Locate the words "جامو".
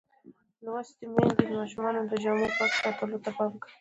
2.23-2.47